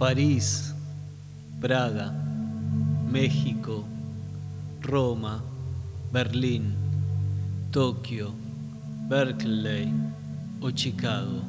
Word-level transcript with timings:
París, 0.00 0.74
Praga, 1.60 2.10
México, 3.12 3.84
Roma, 4.80 5.44
Berlín, 6.10 6.72
Tokio, 7.70 8.32
Berkeley 9.10 9.92
o 10.62 10.70
Chicago. 10.70 11.42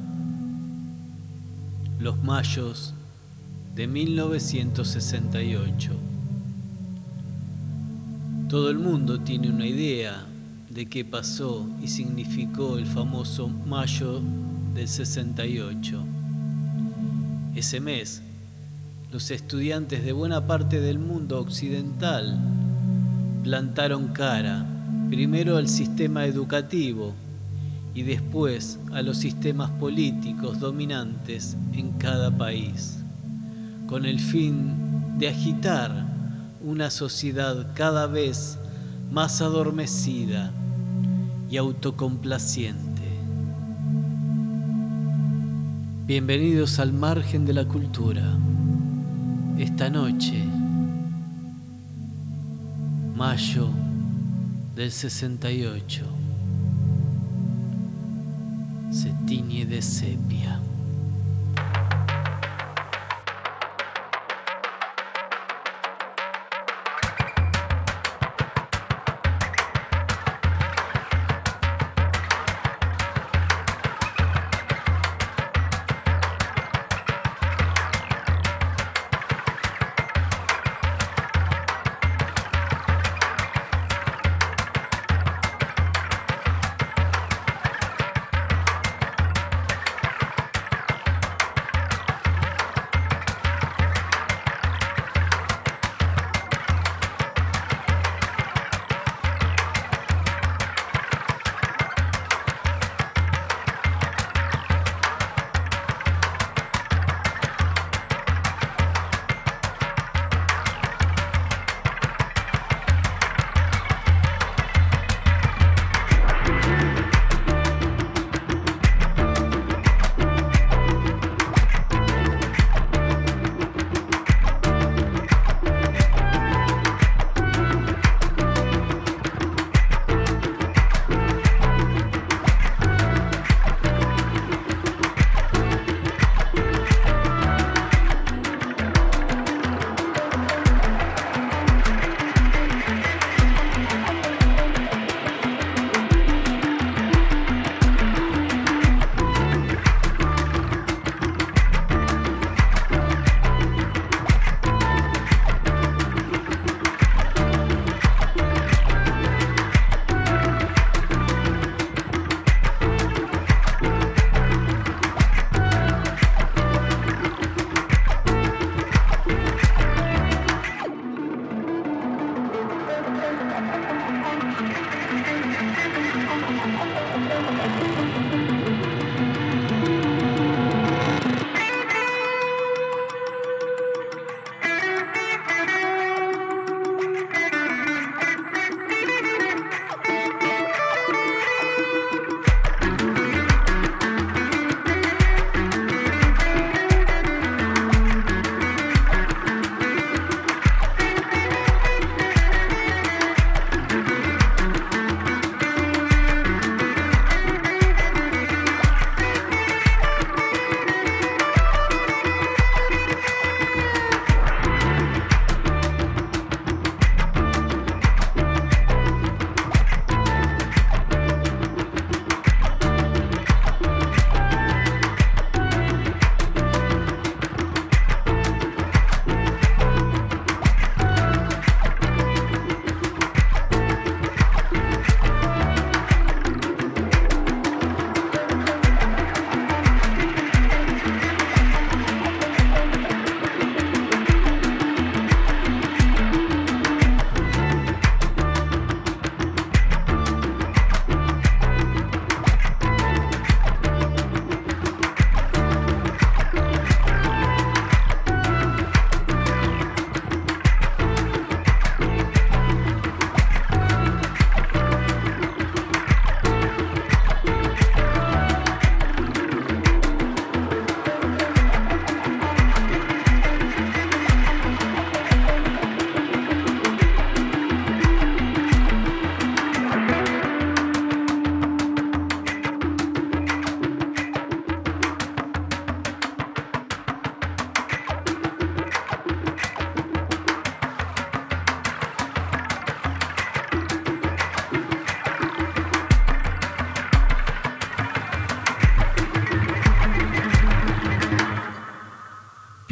Los 1.98 2.22
mayos 2.22 2.92
de 3.74 3.86
1968. 3.86 5.92
Todo 8.50 8.68
el 8.68 8.78
mundo 8.78 9.18
tiene 9.18 9.48
una 9.48 9.64
idea 9.64 10.26
de 10.68 10.84
qué 10.84 11.06
pasó 11.06 11.66
y 11.82 11.88
significó 11.88 12.76
el 12.76 12.84
famoso 12.84 13.48
mayo 13.48 14.20
del 14.74 14.88
68. 14.88 16.04
Ese 17.54 17.80
mes, 17.80 18.22
los 19.12 19.30
estudiantes 19.30 20.02
de 20.06 20.12
buena 20.12 20.46
parte 20.46 20.80
del 20.80 20.98
mundo 20.98 21.38
occidental 21.38 22.38
plantaron 23.44 24.08
cara 24.08 24.64
primero 25.10 25.58
al 25.58 25.68
sistema 25.68 26.24
educativo 26.24 27.12
y 27.94 28.04
después 28.04 28.78
a 28.90 29.02
los 29.02 29.18
sistemas 29.18 29.70
políticos 29.72 30.60
dominantes 30.60 31.58
en 31.74 31.92
cada 31.92 32.34
país, 32.34 33.00
con 33.86 34.06
el 34.06 34.18
fin 34.18 35.18
de 35.18 35.28
agitar 35.28 36.06
una 36.64 36.88
sociedad 36.88 37.66
cada 37.74 38.06
vez 38.06 38.58
más 39.10 39.42
adormecida 39.42 40.52
y 41.50 41.58
autocomplaciente. 41.58 43.02
Bienvenidos 46.06 46.78
al 46.78 46.94
margen 46.94 47.44
de 47.44 47.52
la 47.52 47.66
cultura. 47.66 48.38
Esta 49.58 49.90
noche, 49.90 50.44
mayo 53.14 53.68
del 54.74 54.90
68, 54.90 56.04
se 58.90 59.12
tiñe 59.26 59.66
de 59.66 59.82
sepia. 59.82 60.58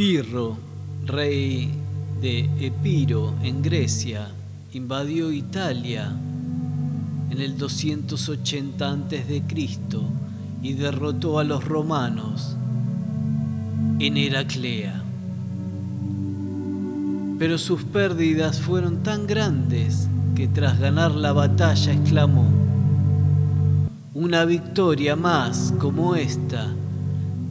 Pirro, 0.00 0.56
rey 1.04 1.70
de 2.22 2.48
Epiro 2.58 3.34
en 3.42 3.60
Grecia, 3.60 4.28
invadió 4.72 5.30
Italia 5.30 6.10
en 7.30 7.38
el 7.38 7.58
280 7.58 8.92
a.C. 8.92 9.42
y 10.62 10.72
derrotó 10.72 11.38
a 11.38 11.44
los 11.44 11.66
romanos 11.66 12.56
en 13.98 14.16
Heraclea. 14.16 15.02
Pero 17.38 17.58
sus 17.58 17.84
pérdidas 17.84 18.58
fueron 18.58 19.02
tan 19.02 19.26
grandes 19.26 20.08
que 20.34 20.48
tras 20.48 20.80
ganar 20.80 21.10
la 21.10 21.34
batalla 21.34 21.92
exclamó, 21.92 22.48
una 24.14 24.46
victoria 24.46 25.14
más 25.14 25.74
como 25.78 26.16
esta 26.16 26.68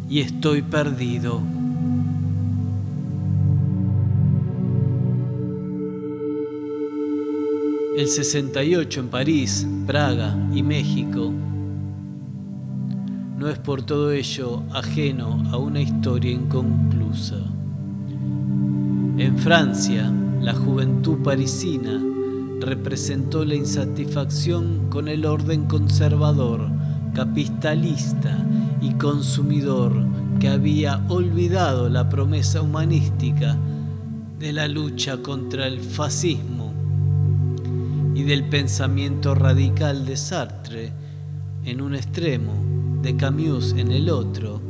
y 0.09 0.21
estoy 0.21 0.63
perdido. 0.63 1.58
El 7.99 8.07
68 8.07 9.01
en 9.01 9.09
París, 9.09 9.67
Praga 9.85 10.33
y 10.53 10.63
México 10.63 11.33
no 13.37 13.49
es 13.49 13.59
por 13.59 13.81
todo 13.81 14.13
ello 14.13 14.63
ajeno 14.73 15.43
a 15.51 15.57
una 15.57 15.81
historia 15.81 16.31
inconclusa. 16.31 17.35
En 19.17 19.37
Francia, 19.37 20.09
la 20.39 20.53
juventud 20.53 21.17
parisina 21.21 22.01
representó 22.61 23.43
la 23.43 23.55
insatisfacción 23.55 24.87
con 24.89 25.09
el 25.09 25.25
orden 25.25 25.65
conservador, 25.65 26.69
capitalista 27.13 28.47
y 28.79 28.93
consumidor 28.93 29.91
que 30.39 30.47
había 30.47 31.03
olvidado 31.09 31.89
la 31.89 32.07
promesa 32.07 32.61
humanística 32.61 33.57
de 34.39 34.53
la 34.53 34.69
lucha 34.69 35.17
contra 35.17 35.67
el 35.67 35.81
fascismo 35.81 36.58
y 38.19 38.23
del 38.23 38.43
pensamiento 38.43 39.33
radical 39.33 40.05
de 40.05 40.17
Sartre 40.17 40.91
en 41.63 41.79
un 41.79 41.95
extremo, 41.95 42.51
de 43.01 43.15
Camus 43.15 43.73
en 43.77 43.91
el 43.91 44.09
otro 44.09 44.61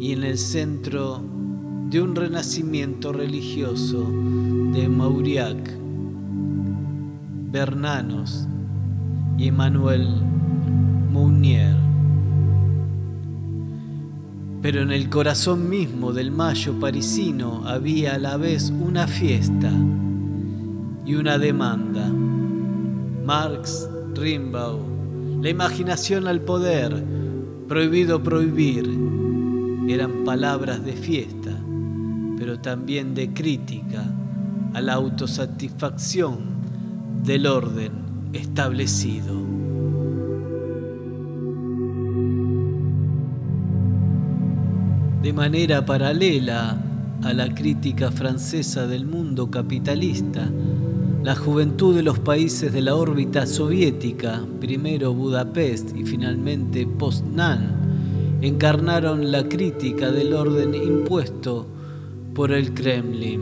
y 0.00 0.12
en 0.12 0.24
el 0.24 0.38
centro 0.38 1.22
de 1.90 2.00
un 2.00 2.16
renacimiento 2.16 3.12
religioso 3.12 4.10
de 4.72 4.88
Mauriac, 4.88 5.70
Bernanos 7.52 8.48
y 9.36 9.48
Emmanuel 9.48 10.08
Mounier. 11.12 11.76
Pero 14.62 14.80
en 14.80 14.92
el 14.92 15.10
corazón 15.10 15.68
mismo 15.68 16.14
del 16.14 16.30
mayo 16.30 16.80
parisino 16.80 17.68
había 17.68 18.14
a 18.14 18.18
la 18.18 18.38
vez 18.38 18.70
una 18.70 19.06
fiesta 19.06 19.70
y 21.04 21.16
una 21.16 21.36
demanda. 21.36 22.10
Marx, 23.24 23.88
Rimbaud, 24.14 25.42
la 25.42 25.50
imaginación 25.50 26.26
al 26.26 26.40
poder, 26.40 27.02
prohibido 27.68 28.22
prohibir, 28.22 28.88
eran 29.88 30.24
palabras 30.24 30.84
de 30.84 30.92
fiesta 30.92 31.54
pero 32.36 32.58
también 32.58 33.14
de 33.14 33.32
crítica 33.32 34.04
a 34.72 34.80
la 34.80 34.94
autosatisfacción 34.94 36.38
del 37.22 37.46
orden 37.46 37.92
establecido. 38.32 39.34
De 45.22 45.32
manera 45.32 45.86
paralela 45.86 46.76
a 47.22 47.32
la 47.32 47.54
crítica 47.54 48.10
francesa 48.10 48.86
del 48.86 49.06
mundo 49.06 49.50
capitalista, 49.50 50.46
la 51.24 51.34
juventud 51.34 51.96
de 51.96 52.02
los 52.02 52.18
países 52.18 52.70
de 52.70 52.82
la 52.82 52.96
órbita 52.96 53.46
soviética, 53.46 54.44
primero 54.60 55.14
Budapest 55.14 55.96
y 55.96 56.04
finalmente 56.04 56.86
Poznan, 56.86 58.38
encarnaron 58.42 59.32
la 59.32 59.48
crítica 59.48 60.12
del 60.12 60.34
orden 60.34 60.74
impuesto 60.74 61.66
por 62.34 62.52
el 62.52 62.74
Kremlin. 62.74 63.40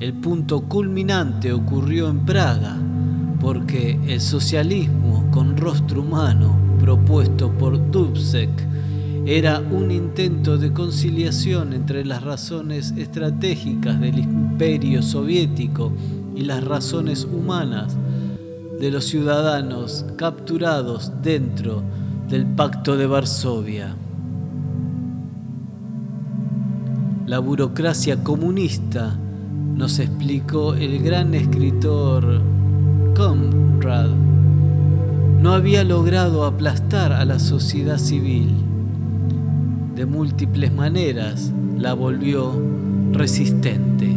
El 0.00 0.14
punto 0.14 0.62
culminante 0.62 1.52
ocurrió 1.52 2.08
en 2.08 2.26
Praga, 2.26 2.78
porque 3.40 3.96
el 4.08 4.20
socialismo 4.20 5.30
con 5.30 5.56
rostro 5.56 6.00
humano 6.00 6.58
propuesto 6.80 7.52
por 7.52 7.78
Dubček 7.92 8.50
era 9.24 9.60
un 9.60 9.92
intento 9.92 10.58
de 10.58 10.72
conciliación 10.72 11.74
entre 11.74 12.04
las 12.04 12.24
razones 12.24 12.92
estratégicas 12.96 14.00
del 14.00 14.18
imperio 14.18 15.00
soviético 15.00 15.92
y 16.34 16.42
las 16.42 16.64
razones 16.64 17.24
humanas 17.24 17.96
de 18.80 18.90
los 18.90 19.04
ciudadanos 19.04 20.04
capturados 20.16 21.12
dentro 21.22 21.82
del 22.28 22.46
Pacto 22.46 22.96
de 22.96 23.06
Varsovia. 23.06 23.96
la 27.26 27.38
burocracia 27.38 28.22
comunista, 28.22 29.16
nos 29.74 29.98
explicó 29.98 30.74
el 30.74 31.02
gran 31.02 31.34
escritor 31.34 32.42
Conrad, 33.16 34.10
no 35.40 35.52
había 35.52 35.84
logrado 35.84 36.44
aplastar 36.44 37.12
a 37.12 37.24
la 37.24 37.38
sociedad 37.38 37.98
civil. 37.98 38.54
De 39.96 40.06
múltiples 40.06 40.72
maneras 40.72 41.52
la 41.78 41.94
volvió 41.94 42.52
resistente. 43.12 44.16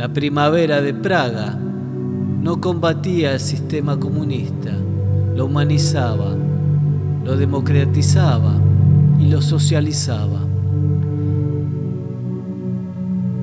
La 0.00 0.08
primavera 0.08 0.80
de 0.80 0.94
Praga 0.94 1.54
no 1.54 2.58
combatía 2.58 3.34
el 3.34 3.38
sistema 3.38 4.00
comunista, 4.00 4.72
lo 5.36 5.44
humanizaba, 5.44 6.34
lo 7.22 7.36
democratizaba 7.36 8.54
y 9.20 9.26
lo 9.26 9.42
socializaba. 9.42 10.40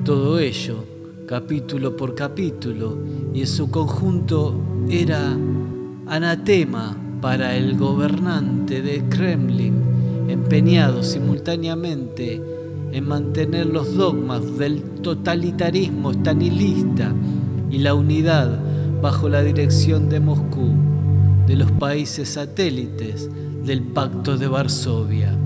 Todo 0.04 0.40
ello, 0.40 0.84
capítulo 1.28 1.96
por 1.96 2.16
capítulo, 2.16 2.98
y 3.32 3.42
en 3.42 3.46
su 3.46 3.70
conjunto 3.70 4.60
era 4.90 5.38
anatema 6.08 6.96
para 7.20 7.54
el 7.54 7.78
gobernante 7.78 8.82
de 8.82 9.04
Kremlin, 9.08 10.26
empeñado 10.26 11.04
simultáneamente 11.04 12.42
en 12.92 13.06
mantener 13.06 13.66
los 13.66 13.94
dogmas 13.94 14.58
del 14.58 14.82
totalitarismo 15.02 16.12
estanilista 16.12 17.12
y 17.70 17.78
la 17.78 17.94
unidad 17.94 18.58
bajo 19.00 19.28
la 19.28 19.42
dirección 19.42 20.08
de 20.08 20.20
Moscú 20.20 20.70
de 21.46 21.56
los 21.56 21.70
países 21.72 22.30
satélites 22.30 23.30
del 23.64 23.82
Pacto 23.82 24.36
de 24.36 24.48
Varsovia. 24.48 25.36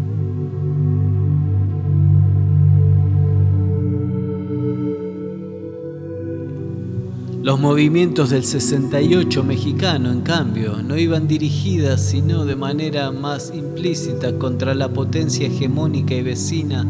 Los 7.43 7.59
movimientos 7.59 8.31
del 8.31 8.45
68 8.45 9.43
mexicano, 9.43 10.13
en 10.13 10.21
cambio, 10.21 10.81
no 10.81 10.97
iban 10.97 11.27
dirigidas 11.27 12.01
sino 12.01 12.45
de 12.45 12.55
manera 12.55 13.11
más 13.11 13.53
implícita 13.53 14.39
contra 14.39 14.77
la 14.77 14.93
potencia 14.93 15.49
hegemónica 15.49 16.15
y 16.15 16.23
vecina, 16.23 16.87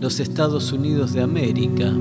los 0.00 0.18
Estados 0.18 0.72
Unidos 0.72 1.12
de 1.12 1.22
América, 1.22 1.92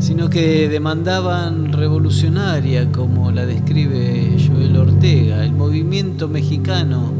sino 0.00 0.28
que 0.28 0.68
demandaban 0.68 1.72
revolucionaria, 1.72 2.90
como 2.90 3.30
la 3.30 3.46
describe 3.46 4.36
Joel 4.44 4.76
Ortega. 4.76 5.44
El 5.44 5.52
movimiento 5.52 6.28
mexicano 6.28 7.12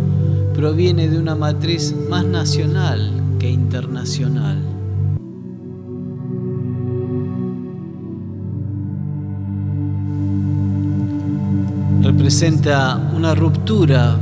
proviene 0.55 1.09
de 1.09 1.19
una 1.19 1.35
matriz 1.35 1.95
más 2.09 2.25
nacional 2.25 3.13
que 3.39 3.51
internacional. 3.51 4.75
representa 12.05 13.11
una 13.17 13.35
ruptura 13.35 14.19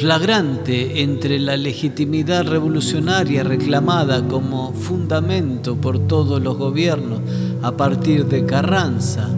flagrante 0.00 1.02
entre 1.02 1.38
la 1.38 1.58
legitimidad 1.58 2.46
revolucionaria 2.46 3.44
reclamada 3.44 4.26
como 4.26 4.72
fundamento 4.72 5.76
por 5.76 5.98
todos 5.98 6.40
los 6.40 6.56
gobiernos 6.56 7.20
a 7.60 7.76
partir 7.76 8.24
de 8.24 8.46
Carranza 8.46 9.28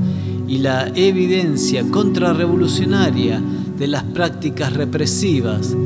y 0.47 0.59
la 0.59 0.87
evidencia 0.95 1.83
contrarrevolucionaria 1.90 3.42
de 3.76 3.88
las 3.88 4.04
prácticas 4.04 4.73
represivas, 4.75 5.76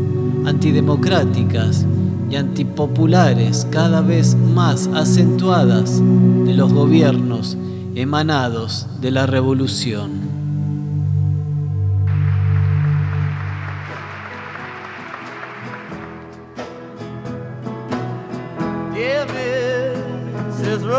antidemocráticas 0.45 1.87
y 2.31 2.37
antipopulares 2.37 3.67
cada 3.71 4.03
vez 4.03 4.37
más 4.37 4.91
acentuadas 4.93 6.03
de 6.45 6.53
los 6.53 6.71
gobiernos 6.71 7.57
emanados 7.95 8.87
de 9.01 9.11
la 9.11 9.25
revolución. 9.25 10.26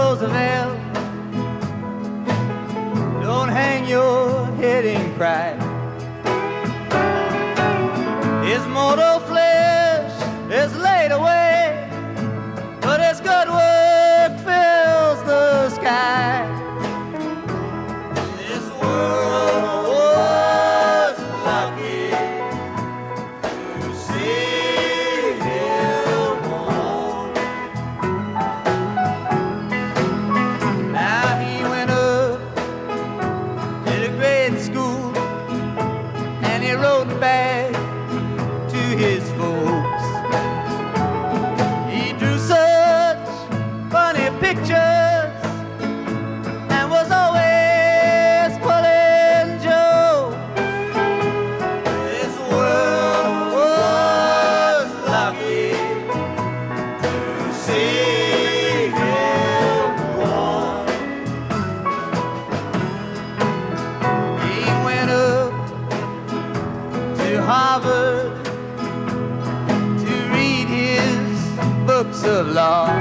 Roosevelt. 0.07 0.77
Don't 3.21 3.49
hang 3.49 3.89
your 3.89 4.45
head 4.55 4.85
in 4.85 5.13
pride. 5.15 5.59
His 8.45 8.65
mortal 8.67 9.19
flesh 9.19 10.13
is 10.49 10.73
laid 10.77 11.11
away. 11.11 11.36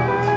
Thank 0.07 0.29
you. 0.31 0.36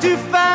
to 0.00 0.16
find. 0.16 0.49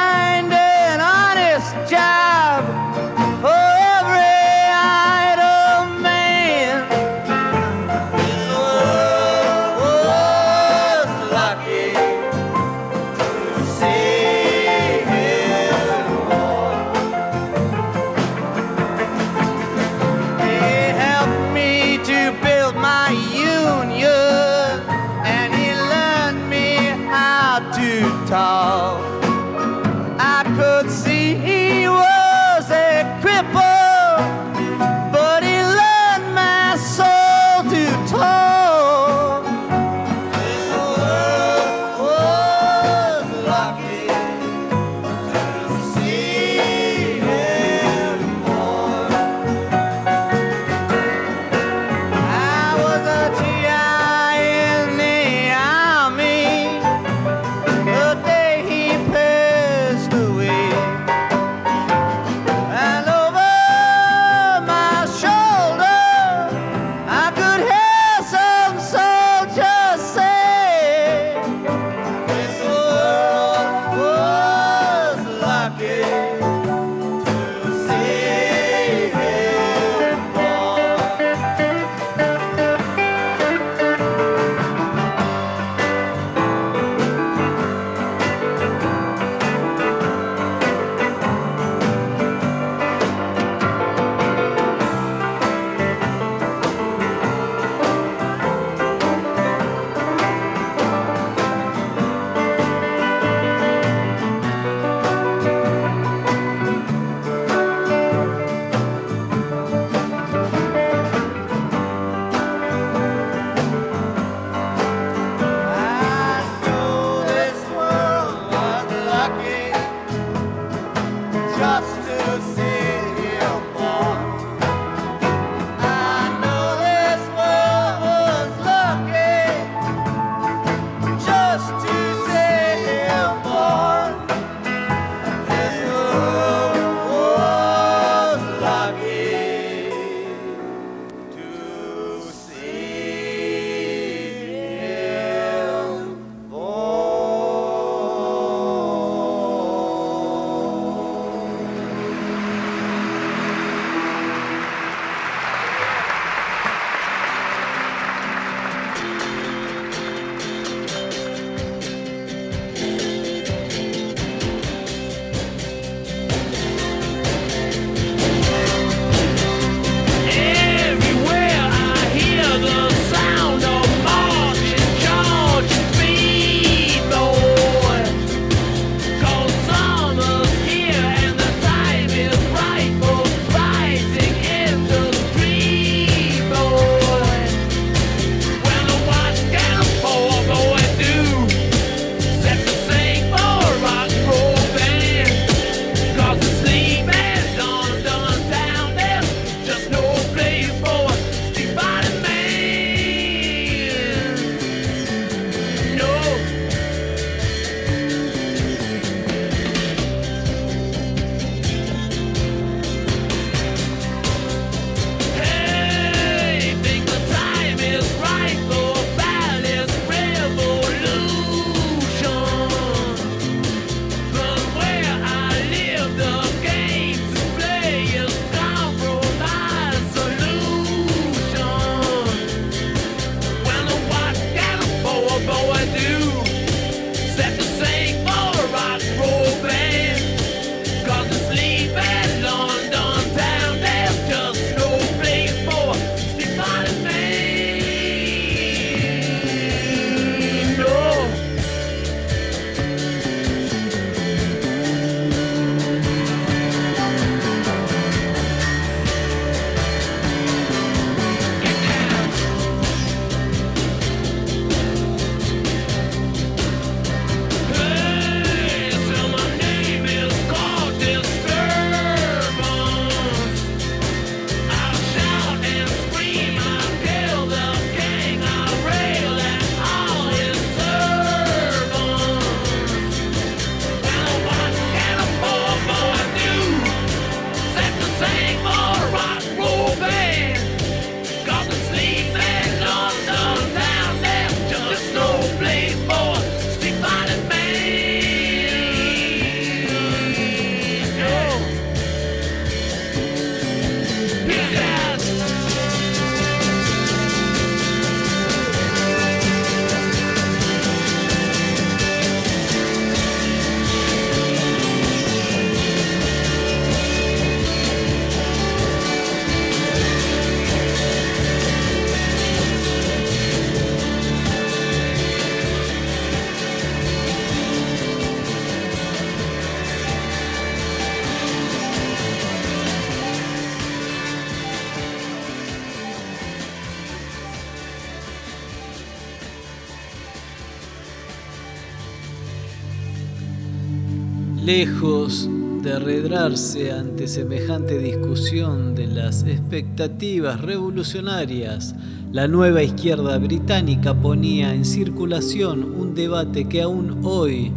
Lejos 344.86 345.50
de 345.82 345.94
arredrarse 345.94 346.92
ante 346.92 347.28
semejante 347.28 347.98
discusión 347.98 348.94
de 348.94 349.08
las 349.08 349.42
expectativas 349.42 350.62
revolucionarias, 350.62 351.96
la 352.32 352.48
nueva 352.48 352.84
izquierda 352.84 353.40
británica 353.40 354.14
ponía 354.14 354.76
en 354.76 354.86
circulación 354.86 355.84
un 355.84 356.14
debate 356.14 356.66
que 356.66 356.84
aún 356.84 357.22
hoy 357.24 357.72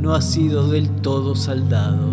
no 0.00 0.16
ha 0.16 0.20
sido 0.20 0.68
del 0.68 0.90
todo 1.00 1.36
saldado. 1.36 2.08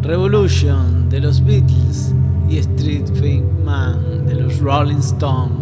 Revolution 0.00 1.10
de 1.10 1.20
los 1.20 1.44
Beatles 1.44 2.14
y 2.48 2.56
Street 2.56 3.10
Man 3.62 4.24
de 4.24 4.36
los 4.36 4.58
Rolling 4.58 5.00
Stones 5.00 5.52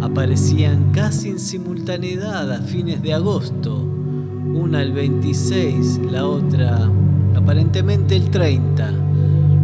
aparecían 0.00 0.92
casi 0.92 1.30
en 1.30 1.40
simultaneidad 1.40 2.52
a 2.52 2.60
fines 2.60 3.02
de 3.02 3.14
agosto, 3.14 3.97
una 4.58 4.82
el 4.82 4.92
26, 4.92 6.00
la 6.10 6.26
otra 6.26 6.90
aparentemente 7.34 8.16
el 8.16 8.30
30. 8.30 8.92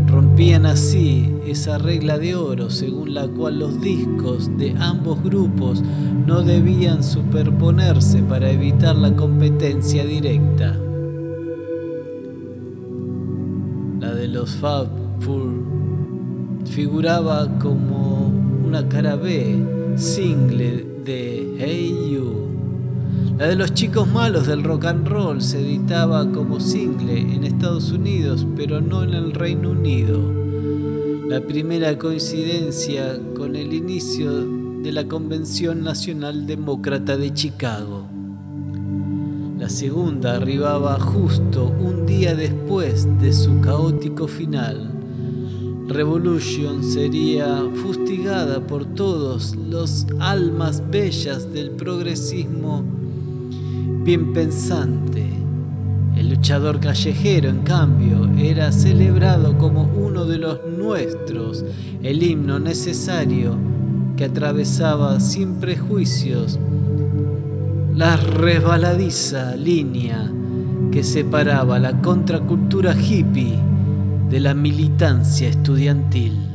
Rompían 0.06 0.66
así 0.66 1.34
esa 1.46 1.78
regla 1.78 2.18
de 2.18 2.36
oro 2.36 2.70
según 2.70 3.14
la 3.14 3.26
cual 3.26 3.58
los 3.58 3.80
discos 3.80 4.56
de 4.56 4.74
ambos 4.78 5.22
grupos 5.22 5.82
no 6.26 6.42
debían 6.42 7.02
superponerse 7.02 8.22
para 8.22 8.50
evitar 8.50 8.96
la 8.96 9.14
competencia 9.14 10.04
directa. 10.04 10.78
La 14.00 14.14
de 14.14 14.28
los 14.28 14.50
Fab 14.56 14.88
Four 15.20 15.52
figuraba 16.66 17.58
como 17.58 18.32
una 18.64 18.88
cara 18.88 19.16
B, 19.16 19.56
single 19.96 20.86
de 21.04 21.56
Hey. 21.58 21.93
La 23.36 23.48
de 23.48 23.56
los 23.56 23.74
chicos 23.74 24.06
malos 24.06 24.46
del 24.46 24.62
rock 24.62 24.84
and 24.84 25.08
roll 25.08 25.42
se 25.42 25.60
editaba 25.60 26.30
como 26.30 26.60
single 26.60 27.18
en 27.18 27.42
Estados 27.42 27.90
Unidos, 27.90 28.46
pero 28.54 28.80
no 28.80 29.02
en 29.02 29.12
el 29.12 29.32
Reino 29.32 29.70
Unido. 29.70 30.20
La 31.28 31.40
primera 31.40 31.98
coincidencia 31.98 33.18
con 33.34 33.56
el 33.56 33.72
inicio 33.72 34.44
de 34.82 34.92
la 34.92 35.08
Convención 35.08 35.82
Nacional 35.82 36.46
Demócrata 36.46 37.16
de 37.16 37.34
Chicago. 37.34 38.06
La 39.58 39.68
segunda 39.68 40.36
arribaba 40.36 41.00
justo 41.00 41.74
un 41.80 42.06
día 42.06 42.36
después 42.36 43.08
de 43.20 43.32
su 43.32 43.60
caótico 43.60 44.28
final 44.28 44.94
Revolution 45.88 46.82
sería 46.82 47.62
fustigada 47.74 48.66
por 48.66 48.86
todos 48.86 49.54
los 49.54 50.06
almas 50.18 50.82
bellas 50.90 51.52
del 51.52 51.72
progresismo 51.72 53.03
bien 54.04 54.34
pensante. 54.34 55.26
El 56.14 56.28
luchador 56.28 56.78
callejero, 56.78 57.48
en 57.48 57.62
cambio, 57.62 58.30
era 58.36 58.70
celebrado 58.70 59.56
como 59.56 59.84
uno 59.84 60.26
de 60.26 60.38
los 60.38 60.60
nuestros, 60.66 61.64
el 62.02 62.22
himno 62.22 62.58
necesario 62.58 63.56
que 64.16 64.26
atravesaba 64.26 65.18
sin 65.20 65.54
prejuicios 65.54 66.60
la 67.94 68.16
resbaladiza 68.16 69.56
línea 69.56 70.30
que 70.92 71.02
separaba 71.02 71.78
la 71.78 72.00
contracultura 72.00 72.94
hippie 72.94 73.58
de 74.28 74.40
la 74.40 74.52
militancia 74.52 75.48
estudiantil. 75.48 76.54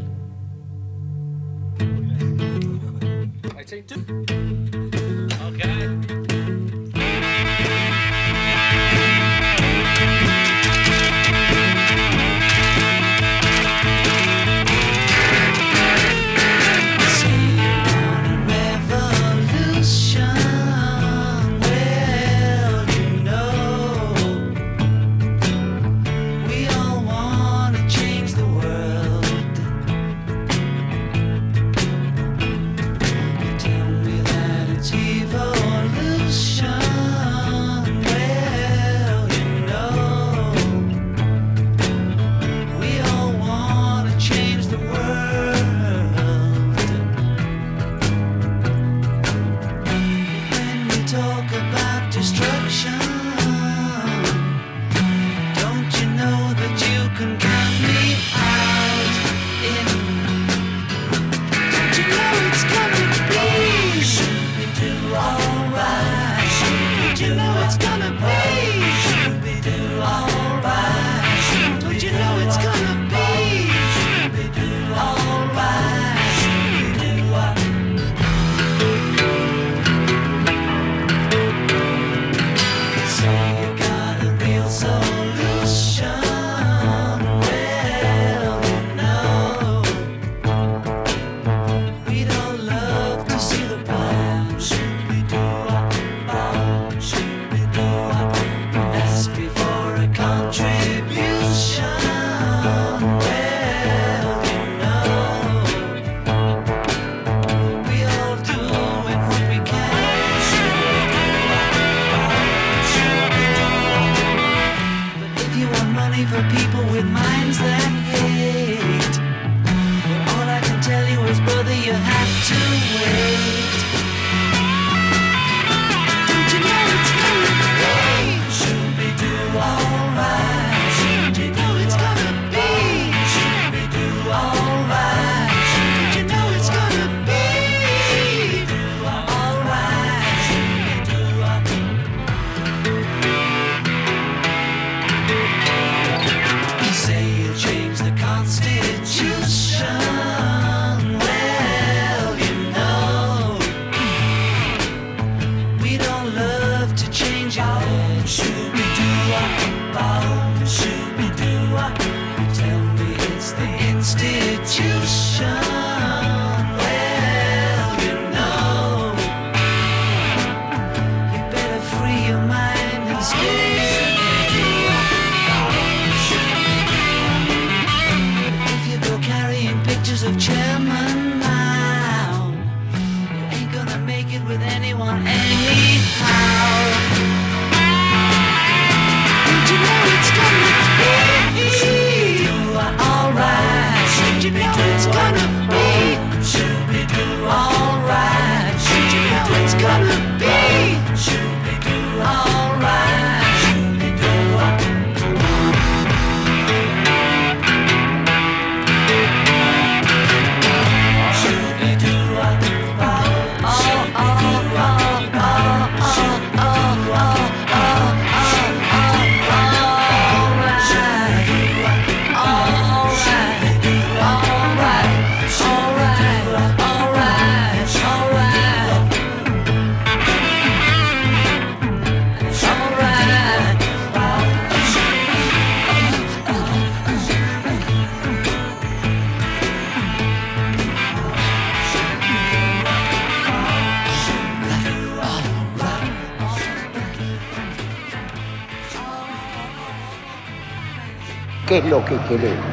¿Qué 251.70 251.78
es 251.78 251.86
lo 251.86 252.04
que 252.04 252.18
queremos? 252.28 252.66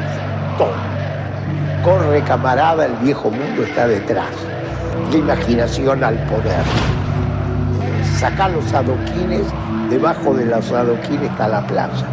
Todo. 0.56 0.72
Corre 1.84 2.22
camarada, 2.22 2.86
el 2.86 2.94
viejo 2.94 3.30
mundo 3.30 3.62
está 3.62 3.86
detrás. 3.86 4.30
La 5.10 5.18
imaginación 5.18 6.02
al 6.02 6.14
poder. 6.24 6.64
Sacar 8.16 8.52
los 8.52 8.72
adoquines, 8.72 9.42
debajo 9.90 10.32
de 10.32 10.46
los 10.46 10.72
adoquines 10.72 11.30
está 11.30 11.46
la 11.46 11.66
plaza. 11.66 12.06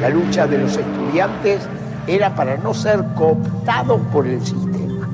La 0.00 0.08
lucha 0.08 0.48
de 0.48 0.58
los 0.58 0.76
estudiantes 0.76 1.68
era 2.08 2.34
para 2.34 2.56
no 2.56 2.74
ser 2.74 3.04
cooptados 3.14 4.00
por 4.12 4.26
el 4.26 4.44
sistema. 4.44 5.08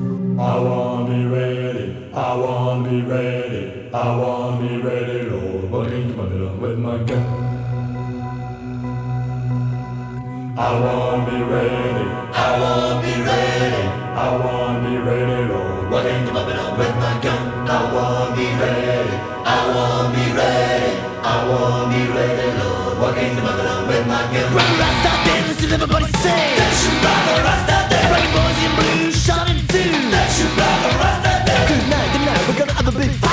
I 10.57 10.79
wanna 10.79 11.31
be 11.31 11.41
ready, 11.43 12.05
I 12.35 12.59
wanna 12.59 13.01
be 13.01 13.13
ready, 13.23 13.83
I 14.19 14.35
wanna 14.35 14.89
be 14.89 14.97
ready, 14.97 15.47
Lord. 15.47 15.89
Walking 15.89 16.25
to 16.27 16.31
my 16.33 16.45
middle 16.45 16.75
with 16.75 16.95
my 16.97 17.19
gun. 17.23 17.69
I 17.69 17.79
wanna 17.93 18.35
be 18.35 18.47
ready, 18.59 19.15
I 19.47 19.59
wanna 19.71 20.11
be 20.11 20.25
ready, 20.35 20.91
I 21.23 21.35
wanna 21.47 21.87
be 21.95 22.03
ready, 22.11 22.47
Lord. 22.59 22.99
Walking 22.99 23.35
to 23.37 23.41
my 23.41 23.55
middle 23.55 23.87
with 23.87 24.05
my 24.07 24.21
gun. 24.27 24.53
Rock 24.53 24.71
Rasta 24.75 25.11
dance, 25.23 25.47
listen 25.47 25.71
everybody 25.71 26.11
say. 26.19 26.43
That 26.59 26.71
should 26.79 26.99
rather 26.99 27.37
Rasta 27.47 27.77
day. 27.87 28.05
Rocky 28.11 28.29
boys 28.35 28.59
in 28.59 28.71
blue, 28.75 29.11
shining 29.11 29.63
through. 29.71 30.11
That 30.11 30.27
should 30.35 30.51
rather 30.59 30.91
Rasta 30.99 31.33
day. 31.47 31.63
Good 31.71 31.85
night, 31.87 32.09
good 32.11 32.25
night, 32.27 32.41
we're 32.47 32.59
gonna 32.59 32.73
have 32.75 32.87
a 32.87 32.97
big 32.99 33.11
fight. 33.23 33.30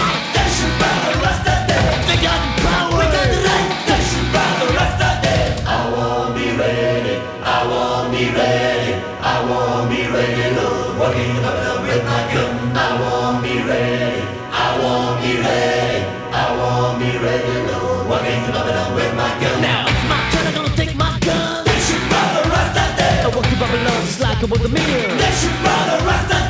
remarkable 24.41 24.69
demeanor. 24.69 25.17
Nation 25.17 25.53
by 25.63 25.99
the 25.99 26.05
Rasta 26.05 26.48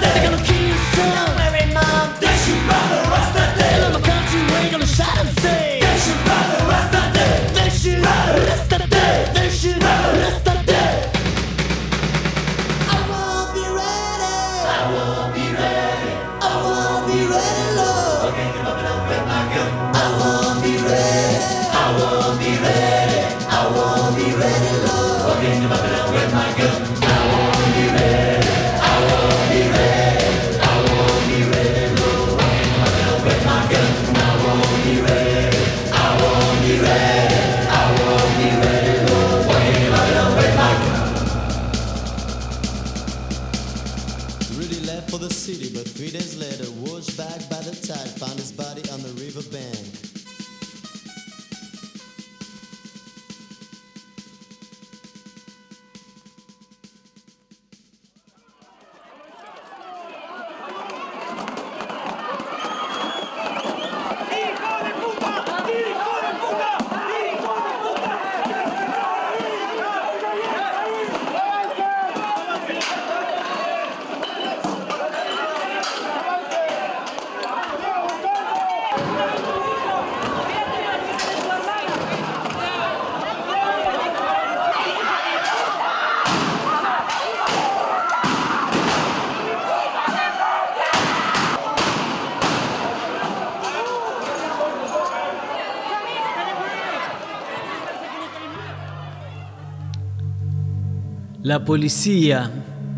La 101.48 101.64
policía 101.64 102.50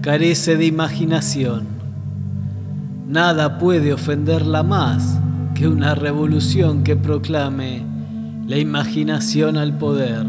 carece 0.03 0.57
de 0.57 0.67
imaginación. 0.67 1.69
Nada 3.07 3.59
puede 3.59 3.93
ofenderla 3.93 4.65
más 4.65 5.21
que 5.55 5.69
una 5.69 5.95
revolución 5.95 6.83
que 6.83 6.97
proclame 6.97 7.85
la 8.49 8.59
imaginación 8.59 9.57
al 9.57 9.79
poder. 9.79 10.27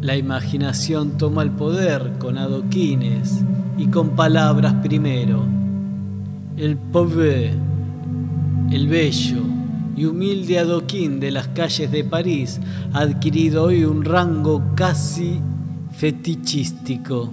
La 0.00 0.16
imaginación 0.16 1.18
toma 1.18 1.42
el 1.42 1.50
poder 1.50 2.12
con 2.18 2.38
adoquines 2.38 3.44
y 3.76 3.88
con 3.88 4.16
palabras 4.16 4.72
primero. 4.82 5.44
El 6.56 6.78
pobre, 6.78 7.52
el 8.70 8.88
bello 8.88 9.42
y 9.94 10.06
humilde 10.06 10.58
adoquín 10.58 11.20
de 11.20 11.32
las 11.32 11.48
calles 11.48 11.92
de 11.92 12.02
París 12.02 12.62
ha 12.94 13.00
adquirido 13.00 13.64
hoy 13.64 13.84
un 13.84 14.06
rango 14.06 14.62
casi 14.74 15.38
fetichístico. 15.96 17.30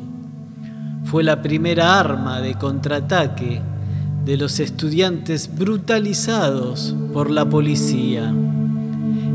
Fue 1.05 1.23
la 1.23 1.41
primera 1.41 1.99
arma 1.99 2.41
de 2.41 2.53
contraataque 2.55 3.61
de 4.25 4.37
los 4.37 4.59
estudiantes 4.59 5.49
brutalizados 5.57 6.95
por 7.11 7.31
la 7.31 7.49
policía. 7.49 8.31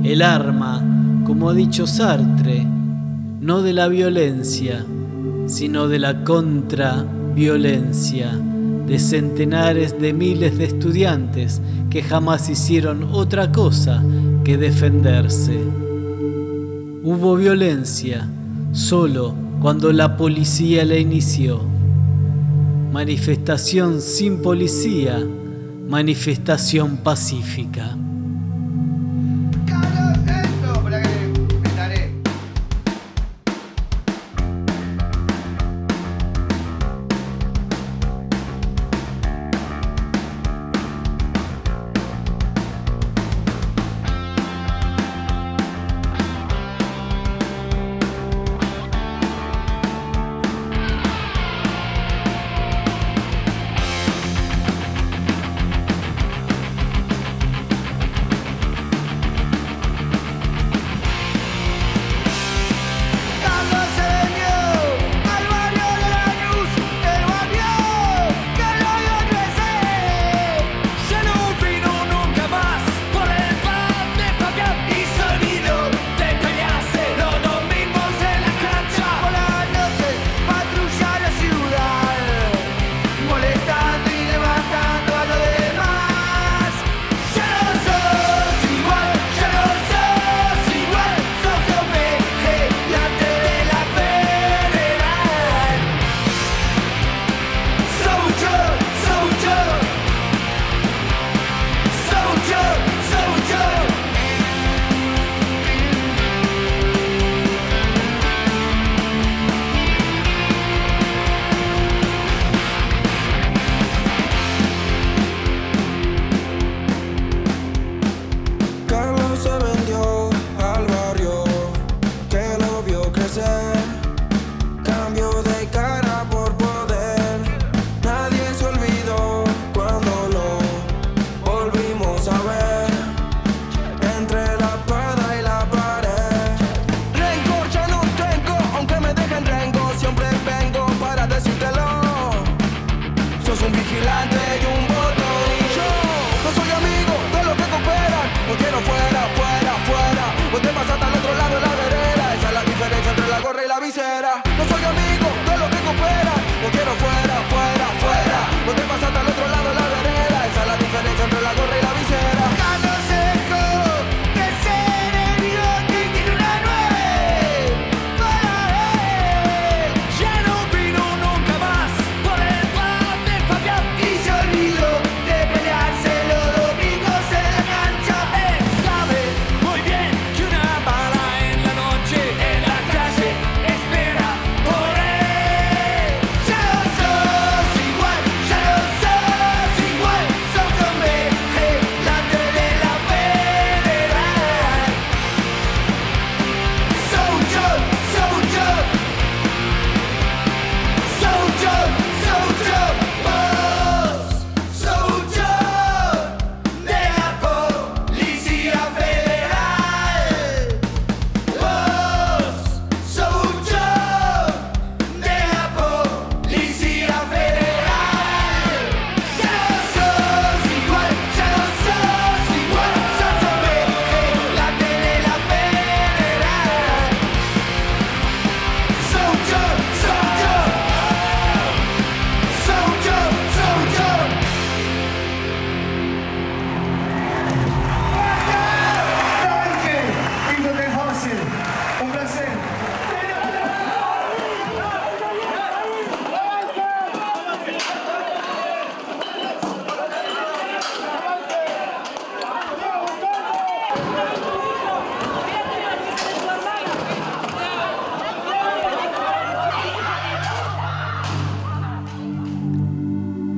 El 0.04 0.22
arma, 0.22 0.84
como 1.24 1.50
ha 1.50 1.54
dicho 1.54 1.84
Sartre, 1.86 2.64
no 3.40 3.62
de 3.62 3.72
la 3.72 3.88
violencia, 3.88 4.84
sino 5.46 5.88
de 5.88 5.98
la 5.98 6.22
contraviolencia 6.24 8.30
de 8.86 8.98
centenares 9.00 10.00
de 10.00 10.12
miles 10.12 10.58
de 10.58 10.64
estudiantes 10.64 11.60
que 11.90 12.02
jamás 12.02 12.48
hicieron 12.48 13.08
otra 13.12 13.50
cosa 13.50 14.02
que 14.44 14.56
defenderse. 14.56 15.58
Hubo 17.02 17.36
violencia 17.36 18.28
solo 18.76 19.34
cuando 19.60 19.90
la 19.90 20.18
policía 20.18 20.84
la 20.84 20.98
inició. 20.98 21.62
Manifestación 22.92 24.02
sin 24.02 24.42
policía, 24.42 25.26
manifestación 25.88 26.98
pacífica. 26.98 27.96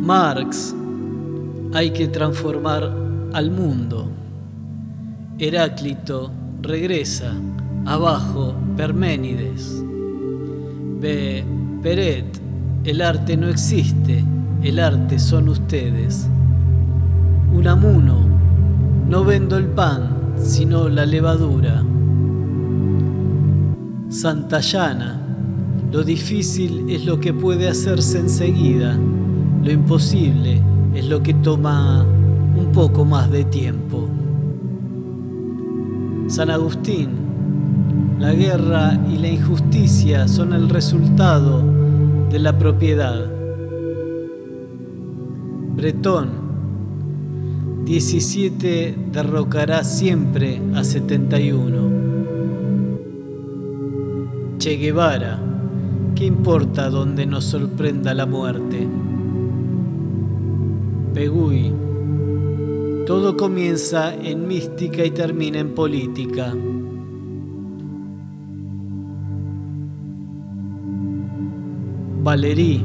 Marx, 0.09 0.75
hay 1.75 1.90
que 1.90 2.09
transformar 2.09 2.90
al 3.35 3.51
mundo. 3.51 4.09
Heráclito 5.38 6.31
regresa, 6.62 7.35
abajo, 7.85 8.55
Perménides. 8.75 9.85
Ve, 10.99 11.44
Peret, 11.83 12.40
el 12.85 13.03
arte 13.03 13.37
no 13.37 13.49
existe, 13.49 14.25
el 14.62 14.79
arte 14.79 15.18
son 15.18 15.51
ustedes. 15.51 16.27
Unamuno, 17.53 18.27
no 19.11 19.25
vendo 19.25 19.59
el 19.59 19.66
pan, 19.66 20.37
sino 20.38 20.88
la 20.88 21.05
levadura. 21.05 21.85
Santayana, 24.09 25.21
lo 25.92 26.03
difícil 26.03 26.88
es 26.88 27.05
lo 27.05 27.21
que 27.21 27.35
puede 27.35 27.68
hacerse 27.68 28.21
enseguida, 28.21 28.99
lo 29.62 29.73
imposible 29.73 30.62
es 30.94 31.07
lo 31.07 31.23
que 31.23 31.35
toma 31.35 32.05
un 32.05 32.73
poco 32.73 33.05
más 33.05 33.31
de 33.31 33.44
tiempo. 33.44 34.09
San 36.29 36.51
Agustín, 36.51 37.09
la 38.18 38.33
guerra 38.35 38.99
y 39.11 39.16
la 39.18 39.29
injusticia 39.29 40.29
son 40.29 40.53
el 40.53 40.68
resultado 40.68 41.62
de 42.31 42.38
la 42.38 42.59
propiedad. 42.59 43.25
Bretón, 45.77 46.29
17 47.85 48.97
derrocará 49.12 49.85
siempre 49.85 50.61
a 50.75 50.85
71. 50.85 51.88
Che 54.59 54.77
Guevara, 54.77 55.38
¿qué 56.14 56.27
importa 56.27 56.90
donde 56.90 57.25
nos 57.25 57.44
sorprenda 57.44 58.12
la 58.12 58.27
muerte? 58.27 58.88
Pegui, 61.19 61.75
todo 63.05 63.37
comienza 63.37 64.15
en 64.15 64.47
mística 64.47 65.05
y 65.05 65.11
termina 65.11 65.59
en 65.59 65.75
política. 65.75 66.55
Valerí, 72.23 72.85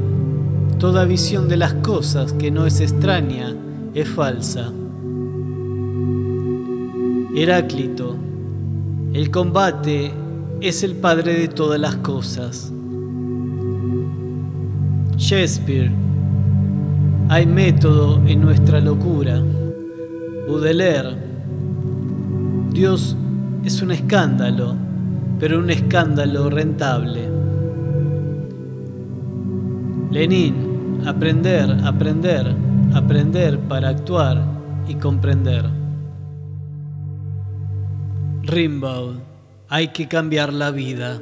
toda 0.80 1.06
visión 1.06 1.48
de 1.48 1.58
las 1.58 1.76
cosas 1.76 2.34
que 2.34 2.50
no 2.50 2.66
es 2.66 2.80
extraña 2.80 3.56
es 3.94 4.10
falsa. 4.10 4.74
Heráclito, 7.36 8.16
el 9.14 9.30
combate 9.30 10.12
es 10.60 10.82
el 10.82 10.96
padre 10.96 11.36
de 11.36 11.50
todas 11.50 11.80
las 11.80 11.98
cosas. 11.98 12.74
Shakespeare, 15.18 15.92
hay 17.34 17.48
método 17.48 18.22
en 18.28 18.42
nuestra 18.42 18.80
locura. 18.80 19.42
Baudelaire, 20.48 21.18
Dios 22.70 23.18
es 23.66 23.82
un 23.82 23.90
escándalo, 23.90 24.76
pero 25.40 25.58
un 25.58 25.72
escándalo 25.72 26.52
rentable. 26.52 27.28
Lenin, 30.12 31.02
aprender, 31.08 31.76
aprender, 31.84 32.56
aprender 32.94 33.58
para 33.62 33.90
actuar 33.90 34.40
y 34.88 34.94
comprender. 34.94 35.66
Rimbaud, 38.44 39.16
hay 39.70 39.88
que 39.88 40.08
cambiar 40.08 40.54
la 40.54 40.70
vida. 40.70 41.20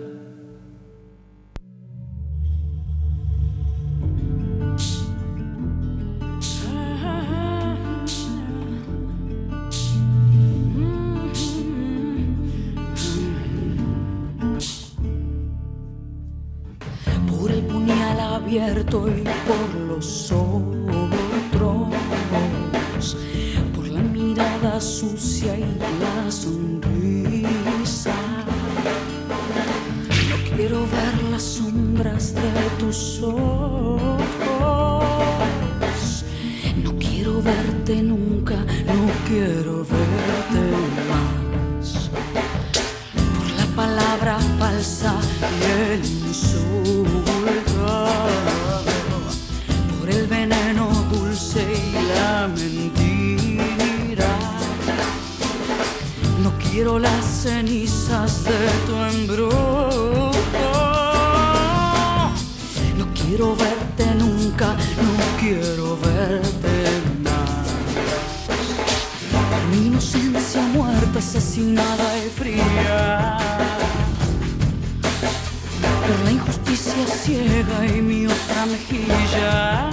La 76.25 76.31
injusticia 76.31 77.07
ciega 77.07 77.85
y 77.85 78.01
mi 78.01 78.27
otra 78.27 78.65
mejilla. 78.65 79.89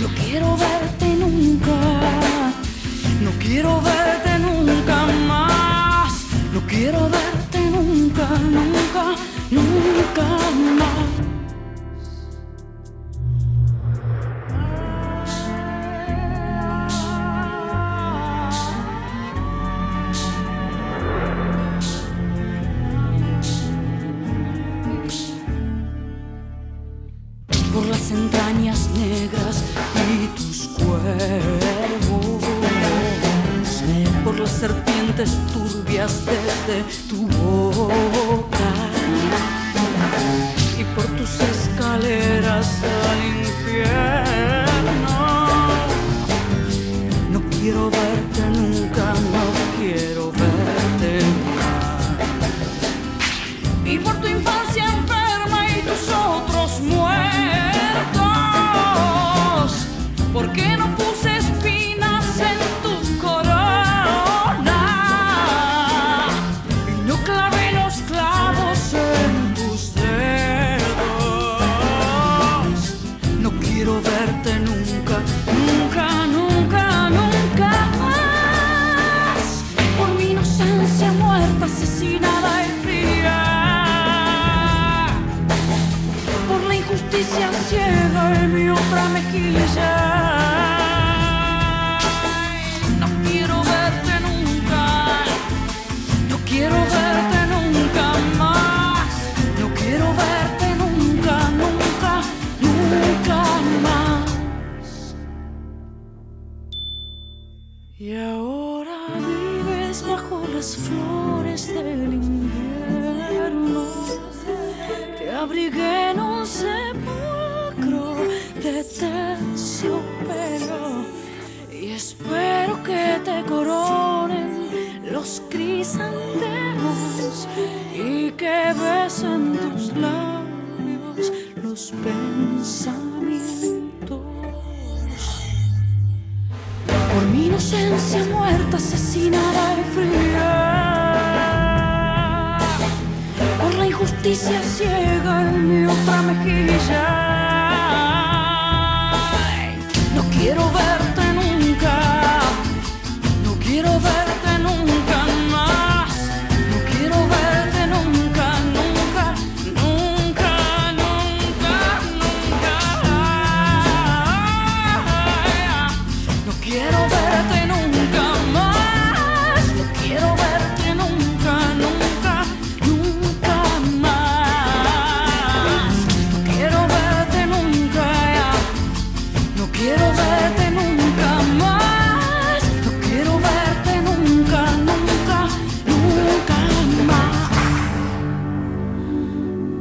No 0.00 0.08
quiero 0.08 0.56
verte 0.56 1.06
nunca. 1.16 1.76
No 3.20 3.30
quiero 3.38 3.80
verte 3.82 4.38
nunca 4.38 5.06
más. 5.28 6.12
No 6.52 6.60
quiero 6.66 7.10
verte 7.10 7.60
nunca, 7.70 8.26
nunca, 8.38 9.04
nunca 9.50 10.24
más. 10.78 11.11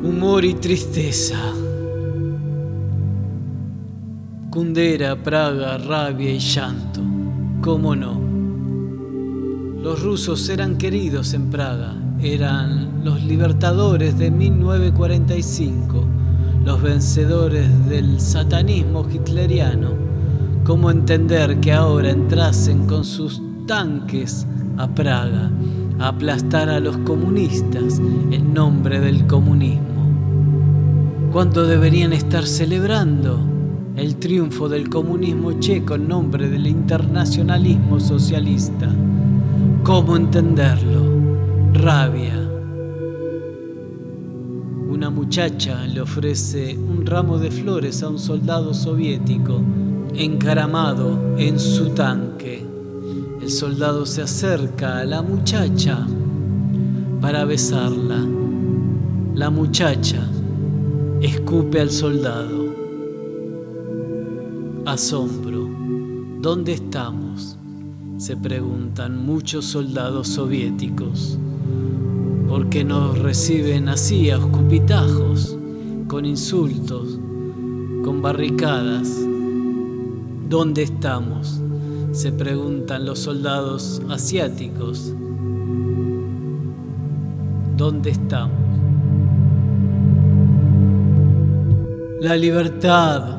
Humor 0.03 0.43
y 0.43 0.55
tristeza. 0.55 1.37
Kundera, 4.49 5.15
Praga, 5.15 5.77
rabia 5.77 6.31
y 6.31 6.39
llanto. 6.39 7.01
¿Cómo 7.61 7.95
no? 7.95 8.19
Los 9.83 10.01
rusos 10.01 10.49
eran 10.49 10.79
queridos 10.79 11.35
en 11.35 11.51
Praga, 11.51 11.93
eran 12.19 13.03
los 13.05 13.23
libertadores 13.23 14.17
de 14.17 14.31
1945, 14.31 16.03
los 16.65 16.81
vencedores 16.81 17.69
del 17.87 18.19
satanismo 18.19 19.07
hitleriano. 19.07 19.91
¿Cómo 20.63 20.89
entender 20.89 21.59
que 21.59 21.73
ahora 21.73 22.09
entrasen 22.09 22.87
con 22.87 23.05
sus 23.05 23.39
tanques 23.67 24.47
a 24.77 24.87
Praga 24.87 25.51
a 25.99 26.07
aplastar 26.07 26.69
a 26.69 26.79
los 26.79 26.97
comunistas 26.97 27.99
en 28.31 28.51
nombre 28.51 28.99
del 28.99 29.27
comunismo? 29.27 29.90
¿Cuánto 31.31 31.65
deberían 31.65 32.11
estar 32.11 32.45
celebrando 32.45 33.39
el 33.95 34.17
triunfo 34.17 34.67
del 34.67 34.89
comunismo 34.89 35.53
checo 35.61 35.95
en 35.95 36.09
nombre 36.09 36.49
del 36.49 36.67
internacionalismo 36.67 38.01
socialista? 38.01 38.93
¿Cómo 39.81 40.17
entenderlo? 40.17 41.05
Rabia. 41.71 42.37
Una 44.89 45.09
muchacha 45.09 45.87
le 45.87 46.01
ofrece 46.01 46.77
un 46.77 47.05
ramo 47.05 47.37
de 47.37 47.49
flores 47.49 48.03
a 48.03 48.09
un 48.09 48.19
soldado 48.19 48.73
soviético 48.73 49.61
encaramado 50.13 51.37
en 51.37 51.57
su 51.61 51.91
tanque. 51.91 52.65
El 53.41 53.49
soldado 53.49 54.05
se 54.05 54.21
acerca 54.21 54.97
a 54.99 55.05
la 55.05 55.21
muchacha 55.21 56.05
para 57.21 57.45
besarla. 57.45 58.19
La 59.33 59.49
muchacha 59.49 60.27
escupe 61.21 61.79
al 61.79 61.91
soldado. 61.91 62.73
Asombro. 64.85 65.69
¿Dónde 66.41 66.73
estamos? 66.73 67.57
Se 68.17 68.35
preguntan 68.35 69.23
muchos 69.23 69.65
soldados 69.65 70.27
soviéticos. 70.27 71.37
¿Por 72.47 72.69
qué 72.69 72.83
nos 72.83 73.19
reciben 73.19 73.87
así 73.87 74.31
a 74.31 74.37
escupitajos, 74.37 75.55
con 76.07 76.25
insultos, 76.25 77.19
con 78.03 78.21
barricadas? 78.21 79.15
¿Dónde 80.49 80.83
estamos? 80.83 81.61
Se 82.11 82.31
preguntan 82.31 83.05
los 83.05 83.19
soldados 83.19 84.01
asiáticos. 84.09 85.13
¿Dónde 87.77 88.09
estamos? 88.09 88.60
La 92.21 92.37
libertad 92.37 93.35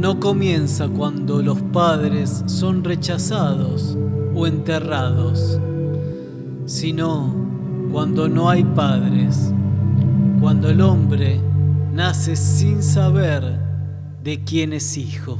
no 0.00 0.18
comienza 0.18 0.88
cuando 0.88 1.42
los 1.42 1.60
padres 1.60 2.42
son 2.46 2.82
rechazados 2.82 3.98
o 4.34 4.46
enterrados, 4.46 5.60
sino 6.64 7.34
cuando 7.92 8.30
no 8.30 8.48
hay 8.48 8.64
padres, 8.64 9.52
cuando 10.40 10.70
el 10.70 10.80
hombre 10.80 11.38
nace 11.92 12.34
sin 12.34 12.82
saber 12.82 13.60
de 14.24 14.42
quién 14.42 14.72
es 14.72 14.96
hijo. 14.96 15.36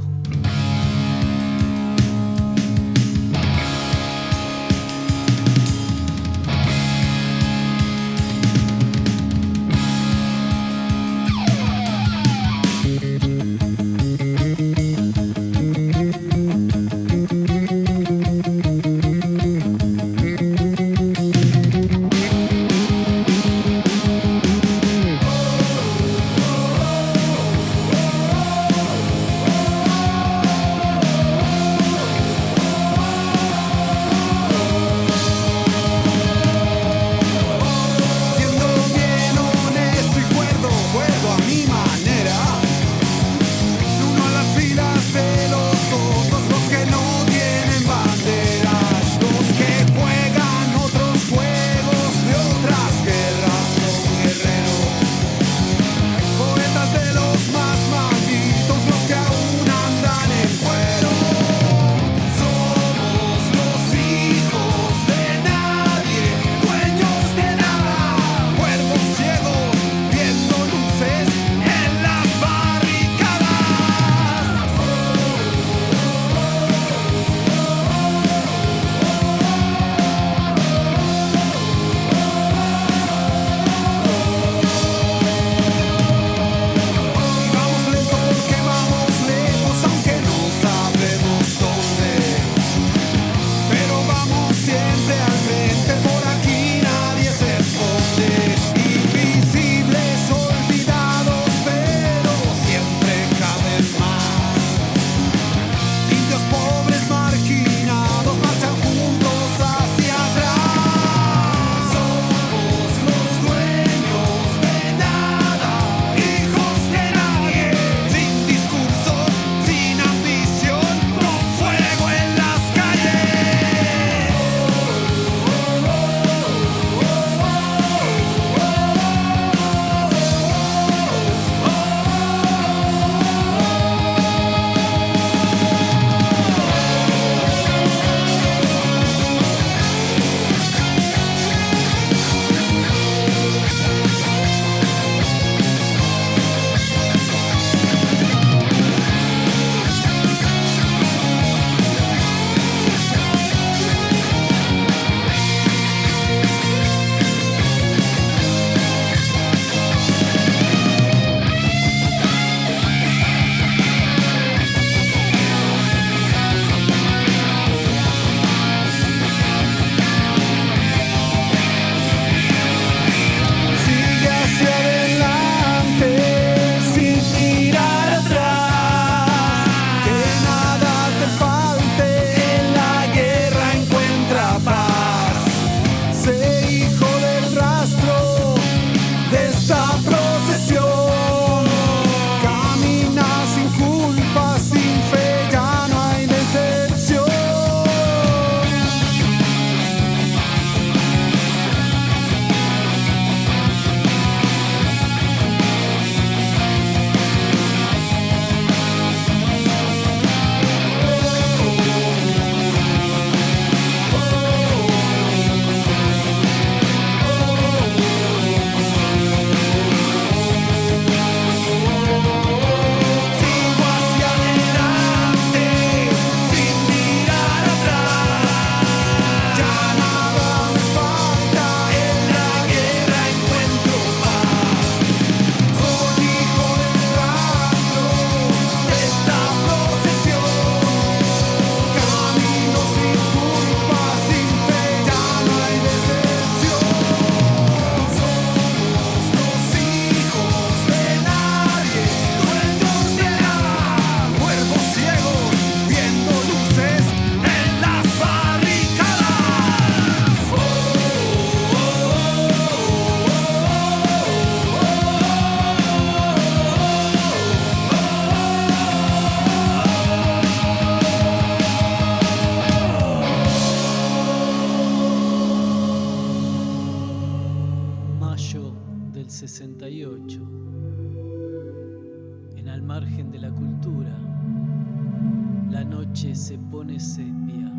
La 285.77 285.83
noche 285.83 286.33
se 286.33 286.57
pone 286.57 286.97
sepia. 286.97 287.76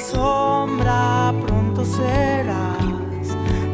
Sombra 0.00 1.32
pronto 1.46 1.84
serás, 1.84 3.26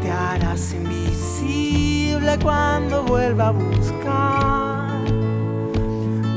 te 0.02 0.10
harás 0.10 0.72
invisible 0.72 2.38
cuando 2.42 3.02
vuelva 3.04 3.48
a 3.48 3.50
buscar. 3.50 5.04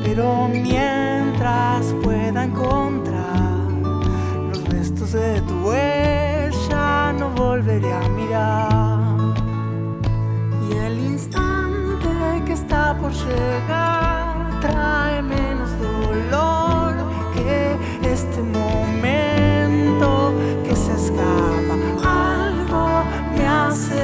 Pero 0.04 0.48
mientras 0.50 1.94
pueda 2.04 2.44
encontrar 2.44 3.70
los 4.50 4.64
restos 4.70 5.14
de 5.14 5.42
tu 5.42 5.68
huella, 5.68 7.14
no 7.14 7.30
volveré 7.30 7.92
a 7.92 8.10
mirar. 8.10 9.18
Y 10.70 10.76
el 10.76 11.00
instante 11.00 12.44
que 12.46 12.54
está 12.54 12.96
por 12.98 13.12
llegar 13.12 13.93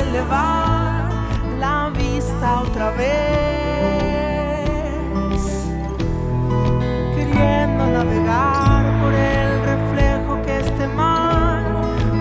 elevar 0.10 1.10
la 1.60 1.92
vista 1.96 2.62
otra 2.62 2.90
vez, 2.92 3.10
queriendo 7.16 7.86
navegar 7.98 8.84
por 9.02 9.14
el 9.14 9.50
reflejo 9.72 10.42
que 10.46 10.60
este 10.60 10.88
mar 10.88 11.62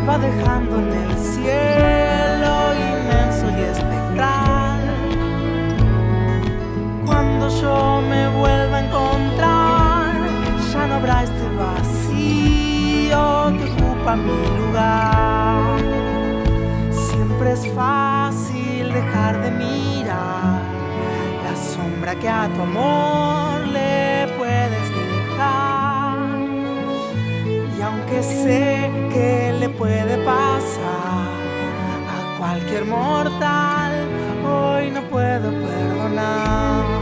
va 0.07 0.19
dejando 0.19 0.79
en 0.79 0.93
el 1.05 1.17
cielo 1.17 2.53
inmenso 2.91 3.47
y 3.59 3.61
espectral. 3.75 4.81
Cuando 7.07 7.49
yo 7.61 8.03
me 8.11 8.29
vuelva 8.39 8.77
a 8.77 8.85
encontrar, 8.87 10.13
ya 10.73 10.87
no 10.89 10.95
habrá 10.97 11.23
este 11.23 11.47
vacío 11.65 13.23
que 13.57 13.65
ocupa 13.73 14.11
mi 14.17 14.39
lugar. 14.59 15.78
Es 17.53 17.67
fácil 17.73 18.93
dejar 18.93 19.41
de 19.41 19.51
mirar 19.51 20.61
la 21.45 21.57
sombra 21.57 22.15
que 22.15 22.29
a 22.29 22.47
tu 22.55 22.61
amor 22.61 23.67
le 23.69 24.29
puedes 24.37 24.87
dejar. 25.01 26.19
Y 27.79 27.81
aunque 27.81 28.23
sé 28.23 28.93
que 29.15 29.57
le 29.59 29.71
puede 29.71 30.19
pasar 30.27 31.27
a 32.15 32.39
cualquier 32.39 32.85
mortal, 32.85 33.93
hoy 34.45 34.91
no 34.91 35.01
puedo 35.09 35.51
perdonar. 35.51 36.98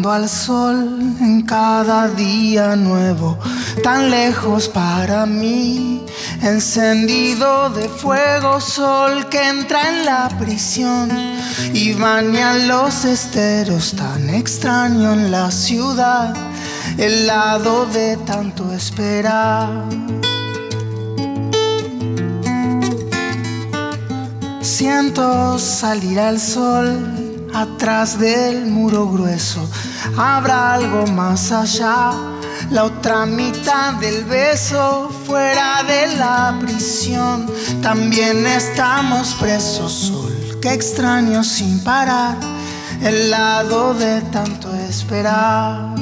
Al 0.00 0.28
sol 0.28 1.16
en 1.20 1.42
cada 1.42 2.08
día 2.08 2.76
nuevo, 2.76 3.38
tan 3.82 4.10
lejos 4.10 4.68
para 4.68 5.26
mí, 5.26 6.02
encendido 6.40 7.68
de 7.70 7.88
fuego, 7.88 8.58
sol 8.60 9.28
que 9.28 9.48
entra 9.48 9.90
en 9.90 10.06
la 10.06 10.28
prisión 10.38 11.10
y 11.74 11.92
baña 11.92 12.54
los 12.54 13.04
esteros, 13.04 13.94
tan 13.94 14.30
extraño 14.30 15.12
en 15.12 15.30
la 15.30 15.50
ciudad, 15.50 16.34
el 16.96 17.26
lado 17.26 17.84
de 17.86 18.16
tanto 18.16 18.72
esperar. 18.72 19.68
Siento 24.62 25.58
salir 25.58 26.18
al 26.18 26.40
sol 26.40 27.21
atrás 27.82 28.16
del 28.16 28.66
muro 28.66 29.08
grueso. 29.10 29.68
Habrá 30.16 30.74
algo 30.74 31.04
más 31.08 31.50
allá, 31.50 32.12
la 32.70 32.84
otra 32.84 33.26
mitad 33.26 33.94
del 33.94 34.24
beso 34.24 35.10
fuera 35.26 35.82
de 35.82 36.16
la 36.16 36.56
prisión. 36.60 37.50
También 37.82 38.46
estamos 38.46 39.34
presos, 39.34 39.92
sol 39.92 40.32
que 40.60 40.72
extraño 40.72 41.42
sin 41.42 41.82
parar, 41.82 42.36
el 43.02 43.32
lado 43.32 43.94
de 43.94 44.20
tanto 44.30 44.72
esperar. 44.88 45.92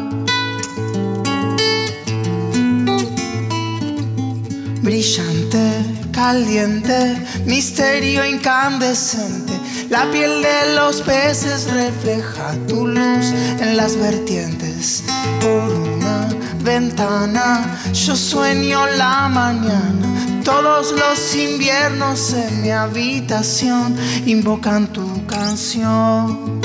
brillante, 4.83 5.85
caliente, 6.11 7.16
misterio 7.47 8.24
incandescente, 8.24 9.49
La 9.91 10.09
piel 10.12 10.41
de 10.41 10.76
los 10.76 11.03
peces 11.03 11.68
refleja 11.72 12.55
tu 12.68 12.86
luz 12.86 13.32
en 13.59 13.76
las 13.76 13.97
vertientes. 13.97 15.03
Por 15.41 15.68
una 15.68 16.28
ventana 16.62 17.76
yo 17.93 18.14
sueño 18.14 18.86
la 18.86 19.28
mañana. 19.28 20.43
Todos 20.45 20.93
los 20.93 21.34
inviernos 21.34 22.32
en 22.34 22.62
mi 22.62 22.70
habitación 22.70 23.97
invocan 24.26 24.86
tu 24.93 25.26
canción. 25.26 26.61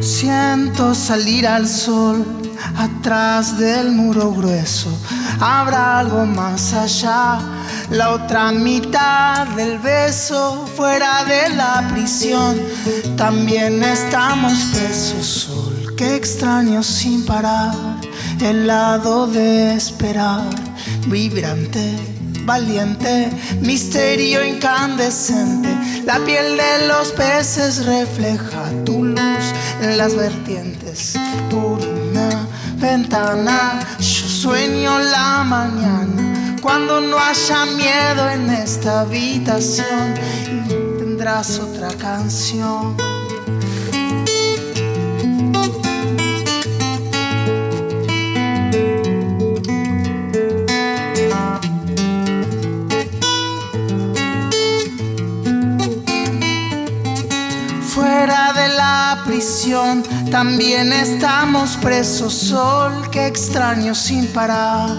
Siento 0.00 0.94
salir 0.94 1.48
al 1.48 1.66
sol 1.66 2.43
atrás 2.76 3.58
del 3.58 3.92
muro 3.92 4.32
grueso. 4.32 4.90
Habrá 5.40 5.98
algo 6.00 6.24
más 6.26 6.72
allá, 6.72 7.38
la 7.90 8.10
otra 8.10 8.52
mitad 8.52 9.46
del 9.48 9.78
beso 9.78 10.66
fuera 10.76 11.24
de 11.24 11.54
la 11.54 11.88
prisión. 11.92 12.60
También 13.16 13.82
estamos 13.82 14.52
presos, 14.72 15.26
sol, 15.26 15.94
que 15.96 16.16
extraño 16.16 16.82
sin 16.82 17.24
parar, 17.24 17.74
el 18.40 18.66
lado 18.66 19.26
de 19.26 19.74
esperar, 19.74 20.48
vibrante 21.06 22.14
valiente, 22.44 23.30
misterio 23.60 24.44
incandescente. 24.44 25.68
La 26.04 26.18
piel 26.24 26.56
de 26.56 26.86
los 26.88 27.12
peces 27.12 27.86
refleja 27.86 28.70
tu 28.84 29.04
luz 29.04 29.44
en 29.80 29.96
las 29.96 30.14
vertientes. 30.14 31.14
Una 31.50 31.93
ventana 32.84 33.80
yo 33.98 34.26
sueño 34.28 34.98
la 34.98 35.42
mañana. 35.44 36.56
Cuando 36.60 37.00
no 37.00 37.18
haya 37.18 37.64
miedo 37.64 38.28
en 38.28 38.50
esta 38.50 39.00
habitación, 39.00 40.14
tendrás 40.98 41.58
otra 41.58 41.88
canción. 41.96 42.96
Prisión 59.24 60.02
también 60.30 60.92
estamos 60.92 61.76
presos, 61.78 62.32
sol 62.32 63.10
que 63.10 63.26
extraño 63.26 63.94
sin 63.94 64.26
parar, 64.28 64.96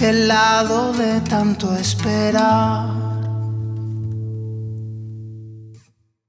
el 0.00 0.28
lado 0.28 0.92
de 0.92 1.20
tanto 1.22 1.74
esperar. 1.76 2.89